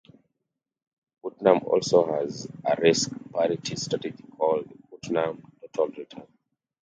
Putnam 1.21 1.59
also 1.63 2.07
has 2.11 2.47
a 2.65 2.75
Risk 2.81 3.11
parity 3.31 3.75
strategy 3.75 4.23
called 4.35 4.67
the 4.67 4.87
Putnam 4.97 5.51
Total 5.75 5.89
Return. 5.95 6.27